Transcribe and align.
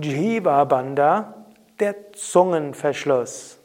Jiva 0.00 0.64
Bandha, 0.64 1.34
der 1.78 2.14
Zungenverschluss. 2.14 3.58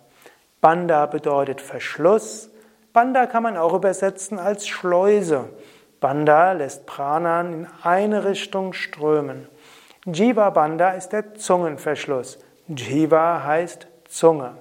Bandha 0.59 1.05
bedeutet 1.05 1.61
Verschluss. 1.61 2.49
Bandha 2.91 3.27
kann 3.27 3.43
man 3.43 3.55
auch 3.55 3.73
übersetzen 3.73 4.39
als 4.39 4.67
Schleuse. 4.67 5.45
Bandha 5.99 6.51
lässt 6.51 6.85
Prana 6.85 7.41
in 7.41 7.67
eine 7.81 8.25
Richtung 8.25 8.73
strömen. 8.73 9.47
Jiva 10.05 10.51
Bandha 10.51 10.91
ist 10.91 11.09
der 11.09 11.35
Zungenverschluss. 11.35 12.39
Jiva 12.67 13.43
heißt 13.43 13.87
Zunge. 14.07 14.57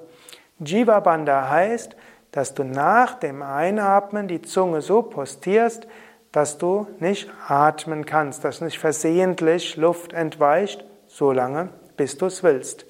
Jiva 0.59 1.01
Bandha 1.01 1.51
heißt, 1.51 1.95
dass 2.33 2.55
du 2.55 2.65
nach 2.65 3.15
dem 3.15 3.43
Einatmen 3.43 4.29
die 4.29 4.43
Zunge 4.43 4.81
so 4.81 5.03
postierst, 5.03 5.87
dass 6.33 6.59
du 6.59 6.87
nicht 7.01 7.31
atmen 7.48 8.07
kannst, 8.07 8.45
dass 8.45 8.61
nicht 8.61 8.79
versehentlich 8.79 9.77
Luft 9.77 10.12
entweicht, 10.12 10.84
solange 11.07 11.71
bis 11.97 12.19
du 12.19 12.27
es 12.27 12.43
willst. 12.43 12.87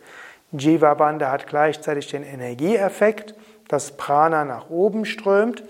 Jiva 0.53 0.95
Bandha 0.95 1.31
hat 1.31 1.47
gleichzeitig 1.47 2.09
den 2.09 2.23
Energieeffekt, 2.23 3.35
dass 3.69 3.97
Prana 3.97 4.45
nach 4.45 4.71
oben 4.71 5.05
strömt, 5.05 5.63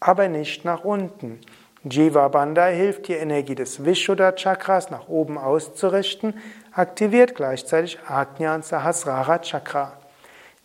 aber 0.00 0.28
nicht 0.28 0.64
nach 0.64 0.84
unten. 0.84 1.40
Jiva 1.88 2.26
Bandha 2.28 2.66
hilft 2.66 3.06
die 3.06 3.14
Energie 3.14 3.54
des 3.54 3.84
Vishuddha 3.84 4.32
Chakras 4.32 4.90
nach 4.90 5.08
oben 5.08 5.38
auszurichten, 5.38 6.34
aktiviert 6.72 7.36
gleichzeitig 7.36 7.98
Ajna 8.08 8.56
und 8.56 8.64
Sahasrara 8.64 9.38
Chakra. 9.38 9.92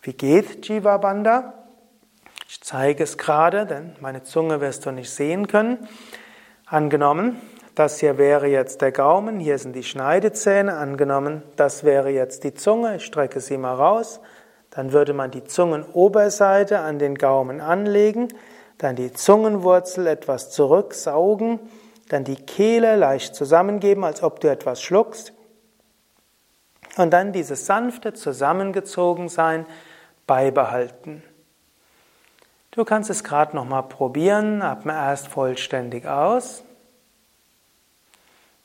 Wie 0.02 0.14
geht 0.14 0.68
Jiva 0.68 0.98
Bandha? 0.98 1.54
Ich 2.50 2.62
zeige 2.62 3.04
es 3.04 3.20
gerade, 3.20 3.68
denn 3.68 3.96
meine 4.00 4.24
Zunge 4.24 4.62
wirst 4.62 4.88
du 4.88 4.92
nicht 4.92 5.12
sehen 5.12 5.48
können. 5.48 5.88
Angenommen, 6.66 7.40
das 7.76 8.00
hier 8.00 8.18
wäre 8.18 8.48
jetzt 8.48 8.82
der 8.82 8.92
Gaumen, 8.92 9.40
hier 9.40 9.60
sind 9.60 9.76
die 9.76 9.84
Schneidezähne. 9.84 10.76
Angenommen, 10.76 11.44
das 11.56 11.84
wäre 11.84 12.10
jetzt 12.10 12.44
die 12.44 12.56
Zunge, 12.56 12.96
ich 12.96 13.06
strecke 13.06 13.42
sie 13.42 13.58
mal 13.58 13.76
raus. 13.76 14.22
Dann 14.72 14.92
würde 14.92 15.14
man 15.14 15.30
die 15.30 15.44
Zungenoberseite 15.44 16.80
an 16.80 16.98
den 16.98 17.14
Gaumen 17.16 17.62
anlegen 17.62 18.30
dann 18.82 18.96
die 18.96 19.14
Zungenwurzel 19.14 20.08
etwas 20.08 20.50
zurücksaugen, 20.50 21.60
dann 22.10 22.24
die 22.24 22.36
Kehle 22.36 22.96
leicht 22.96 23.36
zusammengeben, 23.36 24.04
als 24.04 24.24
ob 24.24 24.40
du 24.40 24.50
etwas 24.50 24.82
schluckst. 24.82 25.34
Und 26.98 27.12
dann 27.12 27.32
dieses 27.32 27.68
sanfte 27.68 28.14
Zusammengezogensein 28.14 29.68
beibehalten. 30.26 31.22
Du 32.72 32.84
kannst 32.84 33.12
es 33.12 33.24
gerade 33.24 33.56
nochmal 33.56 33.84
probieren. 33.84 34.64
Atme 34.64 34.94
erst 34.94 35.28
vollständig 35.28 36.08
aus. 36.08 36.64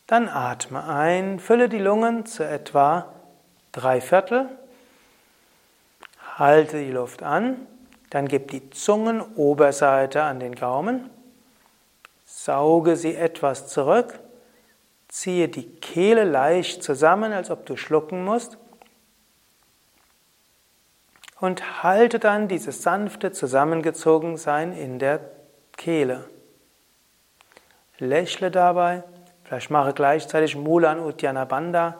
Dann 0.06 0.28
atme 0.30 0.88
ein, 0.88 1.40
fülle 1.40 1.68
die 1.68 1.78
Lungen 1.78 2.24
zu 2.24 2.42
etwa 2.42 3.12
drei 3.72 4.00
Viertel. 4.00 4.48
Halte 6.38 6.78
die 6.78 6.90
Luft 6.90 7.22
an. 7.22 7.66
Dann 8.16 8.28
gib 8.28 8.50
die 8.50 8.70
Zungenoberseite 8.70 10.22
an 10.22 10.40
den 10.40 10.54
Gaumen, 10.54 11.10
sauge 12.24 12.96
sie 12.96 13.14
etwas 13.14 13.68
zurück, 13.68 14.18
ziehe 15.06 15.50
die 15.50 15.68
Kehle 15.68 16.24
leicht 16.24 16.82
zusammen, 16.82 17.34
als 17.34 17.50
ob 17.50 17.66
du 17.66 17.76
schlucken 17.76 18.24
musst, 18.24 18.56
und 21.40 21.82
halte 21.82 22.18
dann 22.18 22.48
dieses 22.48 22.82
sanfte 22.82 23.32
Zusammengezogensein 23.32 24.72
in 24.72 24.98
der 24.98 25.20
Kehle. 25.76 26.24
Lächle 27.98 28.50
dabei, 28.50 29.04
vielleicht 29.44 29.68
mache 29.68 29.92
gleichzeitig 29.92 30.56
Mulan 30.56 31.00
Uddiyana 31.00 31.44
Bandha, 31.44 31.96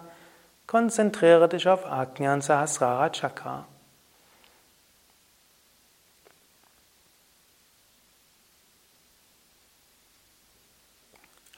konzentriere 0.67 1.51
dich 1.51 1.69
auf 1.69 1.85
Ajnan 1.85 2.41
Sahasrara 2.41 3.11
Chakra. 3.11 3.67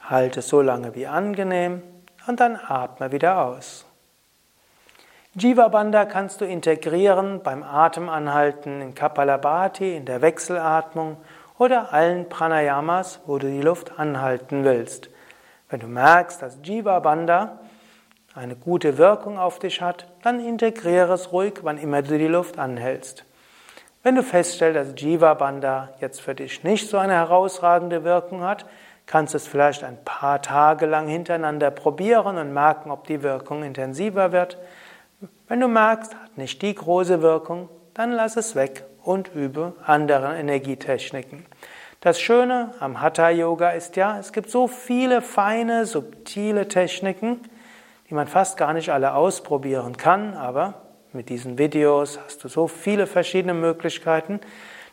Halte 0.09 0.41
so 0.41 0.61
lange 0.61 0.95
wie 0.95 1.05
angenehm 1.05 1.83
und 2.25 2.39
dann 2.39 2.55
atme 2.55 3.11
wieder 3.11 3.45
aus. 3.45 3.85
Jiva 5.35 5.67
Bandha 5.67 6.05
kannst 6.05 6.41
du 6.41 6.45
integrieren 6.45 7.43
beim 7.43 7.61
Atemanhalten 7.61 8.81
in 8.81 8.95
Kapalabhati, 8.95 9.95
in 9.95 10.05
der 10.05 10.23
Wechselatmung 10.23 11.17
oder 11.59 11.93
allen 11.93 12.27
Pranayamas, 12.27 13.19
wo 13.27 13.37
du 13.37 13.47
die 13.47 13.61
Luft 13.61 13.99
anhalten 13.99 14.63
willst. 14.63 15.09
Wenn 15.69 15.81
du 15.81 15.87
merkst, 15.87 16.41
dass 16.41 16.57
Jiva 16.63 16.99
Bandha 16.99 17.59
eine 18.33 18.55
gute 18.55 18.97
Wirkung 18.97 19.37
auf 19.37 19.59
dich 19.59 19.81
hat, 19.81 20.07
dann 20.23 20.39
integriere 20.39 21.13
es 21.13 21.31
ruhig, 21.31 21.59
wann 21.61 21.77
immer 21.77 22.01
du 22.01 22.17
die 22.17 22.27
Luft 22.27 22.57
anhältst. 22.57 23.25
Wenn 24.01 24.15
du 24.15 24.23
feststellst, 24.23 24.79
dass 24.79 24.99
Jiva 24.99 25.35
Bandha 25.35 25.89
jetzt 25.99 26.21
für 26.21 26.33
dich 26.33 26.63
nicht 26.63 26.89
so 26.89 26.97
eine 26.97 27.13
herausragende 27.13 28.03
Wirkung 28.03 28.41
hat, 28.43 28.65
kannst 29.09 29.33
es 29.33 29.47
vielleicht 29.47 29.83
ein 29.83 29.97
paar 30.05 30.39
Tage 30.39 30.85
lang 30.85 31.07
hintereinander 31.07 31.71
probieren 31.71 32.37
und 32.37 32.53
merken, 32.53 32.91
ob 32.91 33.07
die 33.07 33.23
Wirkung 33.23 33.63
intensiver 33.63 34.31
wird. 34.31 34.59
Wenn 35.47 35.59
du 35.59 35.67
merkst, 35.67 36.13
hat 36.13 36.37
nicht 36.37 36.61
die 36.61 36.75
große 36.75 37.23
Wirkung, 37.23 37.69
dann 37.95 38.11
lass 38.11 38.37
es 38.37 38.55
weg 38.55 38.83
und 39.03 39.33
übe 39.33 39.73
andere 39.83 40.37
Energietechniken. 40.37 41.47
Das 42.01 42.21
Schöne 42.21 42.75
am 42.79 43.01
Hatha 43.01 43.31
Yoga 43.31 43.71
ist 43.71 43.95
ja, 43.95 44.19
es 44.19 44.31
gibt 44.31 44.51
so 44.51 44.67
viele 44.67 45.23
feine, 45.23 45.87
subtile 45.87 46.67
Techniken, 46.67 47.39
die 48.11 48.13
man 48.13 48.27
fast 48.27 48.57
gar 48.57 48.73
nicht 48.73 48.91
alle 48.91 49.15
ausprobieren 49.15 49.97
kann, 49.97 50.35
aber 50.35 50.75
mit 51.13 51.29
diesen 51.29 51.57
Videos 51.57 52.19
hast 52.23 52.43
du 52.43 52.47
so 52.47 52.67
viele 52.67 53.07
verschiedene 53.07 53.55
Möglichkeiten. 53.55 54.39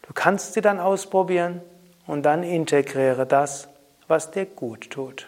Du 0.00 0.14
kannst 0.14 0.54
sie 0.54 0.62
dann 0.62 0.80
ausprobieren 0.80 1.60
und 2.06 2.24
dann 2.24 2.42
integriere 2.42 3.26
das 3.26 3.68
was 4.08 4.30
dir 4.30 4.46
gut 4.46 4.90
tut. 4.90 5.26